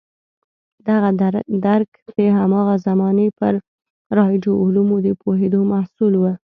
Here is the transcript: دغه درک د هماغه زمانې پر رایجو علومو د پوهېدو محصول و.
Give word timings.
دغه 0.87 1.09
درک 1.67 1.89
د 2.15 2.17
هماغه 2.39 2.75
زمانې 2.87 3.27
پر 3.39 3.53
رایجو 4.17 4.53
علومو 4.63 4.95
د 5.05 5.07
پوهېدو 5.21 5.59
محصول 5.73 6.13
و. 6.17 6.23